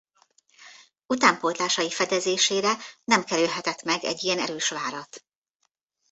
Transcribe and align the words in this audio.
Utánpótlásai 1.07 1.89
fedezésére 1.89 2.73
nem 3.03 3.23
kerülhetett 3.23 3.83
meg 3.83 4.03
egy 4.03 4.23
ilyen 4.23 4.39
erős 4.39 4.69
várat. 4.69 5.25